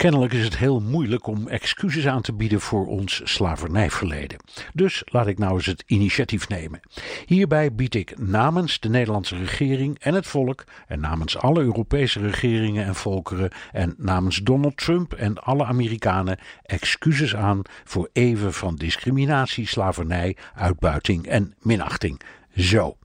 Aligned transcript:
Kennelijk 0.00 0.32
is 0.32 0.44
het 0.44 0.56
heel 0.56 0.80
moeilijk 0.80 1.26
om 1.26 1.48
excuses 1.48 2.06
aan 2.06 2.22
te 2.22 2.32
bieden 2.32 2.60
voor 2.60 2.86
ons 2.86 3.20
slavernijverleden. 3.24 4.38
Dus 4.72 5.02
laat 5.06 5.26
ik 5.26 5.38
nou 5.38 5.54
eens 5.54 5.66
het 5.66 5.82
initiatief 5.86 6.48
nemen. 6.48 6.80
Hierbij 7.26 7.74
bied 7.74 7.94
ik 7.94 8.18
namens 8.18 8.80
de 8.80 8.88
Nederlandse 8.88 9.36
regering 9.36 9.98
en 9.98 10.14
het 10.14 10.26
volk, 10.26 10.64
en 10.86 11.00
namens 11.00 11.38
alle 11.38 11.60
Europese 11.60 12.20
regeringen 12.20 12.84
en 12.84 12.94
volkeren, 12.94 13.50
en 13.72 13.94
namens 13.98 14.36
Donald 14.36 14.76
Trump 14.76 15.12
en 15.12 15.38
alle 15.38 15.64
Amerikanen 15.64 16.38
excuses 16.62 17.36
aan 17.36 17.62
voor 17.84 18.08
eeuwen 18.12 18.52
van 18.52 18.74
discriminatie, 18.74 19.66
slavernij, 19.66 20.36
uitbuiting 20.54 21.26
en 21.26 21.54
minachting. 21.58 22.20
Zo. 22.56 22.96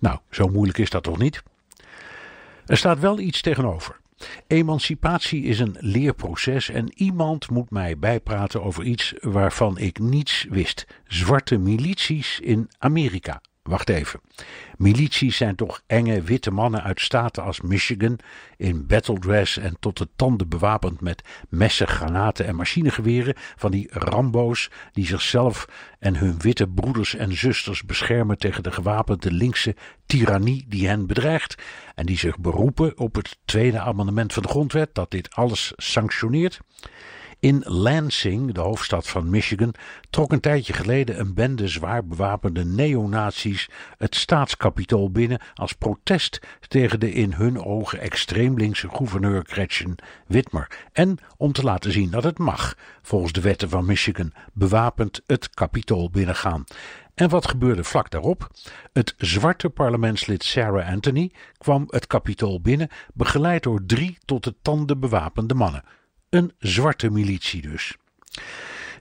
Nou, 0.00 0.18
zo 0.30 0.48
moeilijk 0.48 0.78
is 0.78 0.90
dat 0.90 1.02
toch 1.02 1.18
niet? 1.18 1.42
Er 2.66 2.76
staat 2.76 2.98
wel 2.98 3.18
iets 3.18 3.40
tegenover. 3.40 4.02
Emancipatie 4.46 5.42
is 5.44 5.58
een 5.58 5.76
leerproces 5.78 6.68
en 6.68 6.92
iemand 6.94 7.50
moet 7.50 7.70
mij 7.70 7.98
bijpraten 7.98 8.62
over 8.62 8.84
iets 8.84 9.14
waarvan 9.20 9.78
ik 9.78 9.98
niets 9.98 10.46
wist: 10.50 10.86
zwarte 11.06 11.58
milities 11.58 12.40
in 12.40 12.70
Amerika. 12.78 13.40
Wacht 13.68 13.88
even. 13.88 14.20
Milities 14.76 15.36
zijn 15.36 15.56
toch 15.56 15.82
enge 15.86 16.22
witte 16.22 16.50
mannen 16.50 16.82
uit 16.82 17.00
staten 17.00 17.42
als 17.42 17.60
Michigan 17.60 18.18
in 18.56 18.86
battledress 18.86 19.56
en 19.56 19.76
tot 19.80 19.98
de 19.98 20.08
tanden 20.16 20.48
bewapend 20.48 21.00
met 21.00 21.22
messen, 21.48 21.88
granaten 21.88 22.46
en 22.46 22.56
machinegeweren 22.56 23.34
van 23.36 23.70
die 23.70 23.88
Rambo's 23.90 24.70
die 24.92 25.06
zichzelf 25.06 25.68
en 25.98 26.16
hun 26.16 26.38
witte 26.38 26.68
broeders 26.68 27.14
en 27.14 27.36
zusters 27.36 27.84
beschermen 27.84 28.38
tegen 28.38 28.62
de 28.62 28.72
gewapende 28.72 29.32
linkse 29.32 29.76
tirannie 30.06 30.64
die 30.68 30.88
hen 30.88 31.06
bedreigt 31.06 31.62
en 31.94 32.06
die 32.06 32.18
zich 32.18 32.38
beroepen 32.38 32.98
op 32.98 33.14
het 33.14 33.38
tweede 33.44 33.80
amendement 33.80 34.32
van 34.32 34.42
de 34.42 34.48
grondwet 34.48 34.94
dat 34.94 35.10
dit 35.10 35.34
alles 35.34 35.72
sanctioneert. 35.76 36.60
In 37.44 37.62
Lansing, 37.64 38.52
de 38.52 38.60
hoofdstad 38.60 39.08
van 39.08 39.30
Michigan, 39.30 39.74
trok 40.10 40.32
een 40.32 40.40
tijdje 40.40 40.72
geleden 40.72 41.20
een 41.20 41.34
bende 41.34 41.68
zwaar 41.68 42.06
bewapende 42.06 42.64
neonazies 42.64 43.70
het 43.98 44.14
staatskapitool 44.14 45.10
binnen 45.10 45.40
als 45.54 45.72
protest 45.72 46.40
tegen 46.68 47.00
de 47.00 47.12
in 47.12 47.32
hun 47.32 47.64
ogen 47.64 48.00
extreem 48.00 48.56
linkse 48.56 48.88
gouverneur 48.88 49.44
Gretchen 49.46 49.94
Whitmer 50.26 50.78
en 50.92 51.18
om 51.36 51.52
te 51.52 51.62
laten 51.62 51.92
zien 51.92 52.10
dat 52.10 52.24
het 52.24 52.38
mag, 52.38 52.76
volgens 53.02 53.32
de 53.32 53.40
wetten 53.40 53.68
van 53.68 53.84
Michigan, 53.84 54.32
bewapend 54.52 55.22
het 55.26 55.50
kapitool 55.50 56.10
binnengaan. 56.10 56.64
En 57.14 57.28
wat 57.28 57.48
gebeurde 57.48 57.84
vlak 57.84 58.10
daarop? 58.10 58.50
Het 58.92 59.14
zwarte 59.16 59.70
parlementslid 59.70 60.44
Sarah 60.44 60.88
Anthony 60.88 61.32
kwam 61.58 61.84
het 61.88 62.06
kapitool 62.06 62.60
binnen, 62.60 62.88
begeleid 63.14 63.62
door 63.62 63.86
drie 63.86 64.18
tot 64.24 64.44
de 64.44 64.54
tanden 64.62 65.00
bewapende 65.00 65.54
mannen. 65.54 65.84
Een 66.34 66.52
zwarte 66.58 67.10
militie 67.10 67.62
dus. 67.62 67.96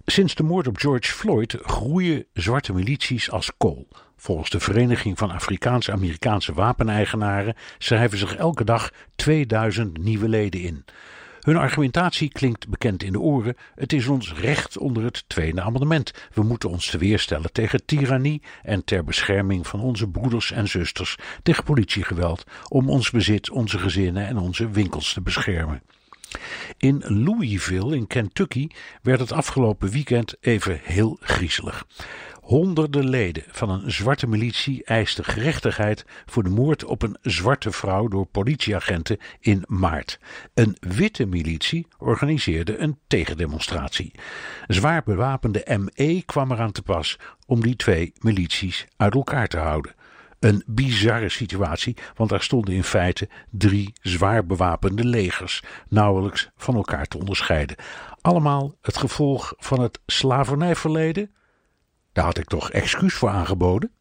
Sinds 0.06 0.36
de 0.36 0.44
moord 0.44 0.68
op 0.68 0.78
George 0.78 1.12
Floyd 1.12 1.58
groeien 1.62 2.26
zwarte 2.34 2.74
milities 2.74 3.32
als 3.32 3.52
kool. 3.58 3.88
Volgens 4.18 4.50
de 4.50 4.60
Vereniging 4.60 5.18
van 5.18 5.32
Afrikaans-Amerikaanse 5.32 6.54
Wapeneigenaren 6.54 7.56
schrijven 7.78 8.18
zich 8.18 8.36
elke 8.36 8.64
dag 8.64 8.92
2000 9.16 9.98
nieuwe 9.98 10.30
leden 10.30 10.62
in. 10.62 10.86
Hun 11.40 11.58
argumentatie 11.58 12.30
klinkt 12.30 12.68
bekend 12.68 13.04
in 13.04 13.12
de 13.12 13.20
oren. 13.20 13.56
Het 13.76 13.94
is 13.94 14.08
ons 14.08 14.34
recht 14.34 14.78
onder 14.78 15.04
het 15.04 15.24
Tweede 15.28 15.62
Amendement. 15.62 16.14
We 16.34 16.44
moeten 16.44 16.70
ons 16.70 16.90
te 16.90 16.98
weerstellen 16.98 17.52
tegen 17.52 17.86
tirannie 17.86 18.42
en 18.64 18.84
ter 18.84 19.04
bescherming 19.04 19.68
van 19.68 19.80
onze 19.80 20.08
broeders 20.08 20.52
en 20.52 20.68
zusters 20.68 21.18
tegen 21.44 21.64
politiegeweld, 21.64 22.44
om 22.68 22.90
ons 22.90 23.12
bezit, 23.12 23.50
onze 23.50 23.80
gezinnen 23.80 24.28
en 24.28 24.38
onze 24.38 24.70
winkels 24.70 25.14
te 25.14 25.22
beschermen. 25.22 25.82
In 26.78 27.04
Louisville 27.06 27.96
in 27.96 28.08
Kentucky 28.08 28.68
werd 29.02 29.20
het 29.20 29.32
afgelopen 29.32 29.90
weekend 29.90 30.36
even 30.42 30.80
heel 30.84 31.18
griezelig. 31.22 31.86
Honderden 32.42 33.10
leden 33.10 33.44
van 33.48 33.70
een 33.70 33.92
zwarte 33.92 34.28
militie 34.28 34.84
eisten 34.84 35.24
gerechtigheid 35.24 36.06
voor 36.26 36.44
de 36.44 36.50
moord 36.50 36.84
op 36.84 37.02
een 37.02 37.18
zwarte 37.22 37.72
vrouw 37.72 38.08
door 38.08 38.26
politieagenten 38.26 39.18
in 39.40 39.64
maart. 39.68 40.20
Een 40.54 40.78
witte 40.80 41.26
militie 41.26 41.88
organiseerde 41.98 42.78
een 42.78 43.00
tegendemonstratie. 43.08 44.12
Zwaar 44.68 45.04
bewapende 45.04 45.78
ME 45.78 46.24
kwam 46.26 46.52
eraan 46.52 46.72
te 46.72 46.82
pas 46.82 47.20
om 47.46 47.62
die 47.62 47.76
twee 47.76 48.14
milities 48.20 48.86
uit 48.98 49.14
elkaar 49.14 49.48
te 49.48 49.58
houden. 49.58 49.96
Een 50.44 50.64
bizarre 50.66 51.30
situatie, 51.30 51.98
want 52.16 52.30
daar 52.30 52.42
stonden 52.42 52.74
in 52.74 52.84
feite 52.84 53.30
drie 53.50 53.94
zwaar 54.02 54.46
bewapende 54.46 55.06
legers, 55.06 55.64
nauwelijks 55.90 56.50
van 56.56 56.76
elkaar 56.76 57.06
te 57.06 57.18
onderscheiden. 57.18 57.76
Allemaal 58.22 58.76
het 58.82 58.98
gevolg 58.98 59.54
van 59.58 59.82
het 59.82 60.00
slavernijverleden? 60.06 61.32
Daar 62.12 62.26
had 62.26 62.38
ik 62.38 62.48
toch 62.48 62.72
excuus 62.72 63.14
voor 63.14 63.30
aangeboden? 63.30 63.92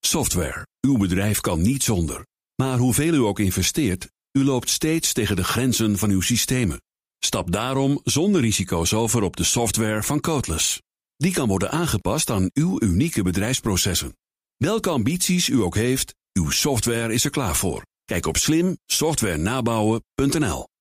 Software. 0.00 0.66
Uw 0.80 0.96
bedrijf 0.96 1.40
kan 1.40 1.62
niet 1.62 1.82
zonder. 1.82 2.26
Maar 2.56 2.78
hoeveel 2.78 3.14
u 3.14 3.18
ook 3.18 3.38
investeert, 3.38 4.10
u 4.32 4.44
loopt 4.44 4.70
steeds 4.70 5.12
tegen 5.12 5.36
de 5.36 5.44
grenzen 5.44 5.98
van 5.98 6.10
uw 6.10 6.20
systemen. 6.20 6.80
Stap 7.18 7.52
daarom 7.52 8.00
zonder 8.04 8.40
risico's 8.40 8.92
over 8.92 9.22
op 9.22 9.36
de 9.36 9.44
software 9.44 10.02
van 10.02 10.20
Codeless. 10.20 10.80
Die 11.16 11.32
kan 11.32 11.48
worden 11.48 11.70
aangepast 11.70 12.30
aan 12.30 12.50
uw 12.52 12.82
unieke 12.82 13.22
bedrijfsprocessen. 13.22 14.14
Welke 14.56 14.90
ambities 14.90 15.48
u 15.48 15.62
ook 15.62 15.74
heeft, 15.74 16.14
uw 16.32 16.50
software 16.50 17.12
is 17.12 17.24
er 17.24 17.30
klaar 17.30 17.56
voor. 17.56 17.82
Kijk 18.04 18.26
op 18.26 18.36
slimsoftwarenabouwen.nl. 18.36 20.73